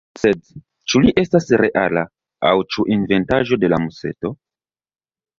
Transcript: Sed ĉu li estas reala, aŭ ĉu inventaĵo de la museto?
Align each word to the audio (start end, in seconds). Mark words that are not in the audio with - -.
Sed 0.19 0.37
ĉu 0.91 1.01
li 1.01 1.11
estas 1.23 1.43
reala, 1.61 2.03
aŭ 2.51 2.53
ĉu 2.75 2.85
inventaĵo 2.95 3.59
de 3.65 3.69
la 3.75 3.79
museto? 3.85 4.33